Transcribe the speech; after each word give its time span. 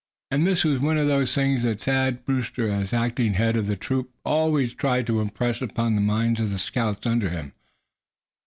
And 0.31 0.47
this 0.47 0.63
was 0.63 0.79
one 0.81 0.97
of 0.97 1.05
the 1.05 1.27
things 1.27 1.61
that 1.61 1.81
Thad 1.81 2.25
Brewster, 2.25 2.67
as 2.71 2.91
acting 2.91 3.35
head 3.35 3.55
of 3.55 3.67
the 3.67 3.75
troop, 3.75 4.09
always 4.25 4.73
tried 4.73 5.05
to 5.05 5.21
impress 5.21 5.61
upon 5.61 5.93
the 5.93 6.01
minds 6.01 6.39
of 6.39 6.49
the 6.49 6.57
scouts 6.57 7.05
under 7.05 7.29
him. 7.29 7.53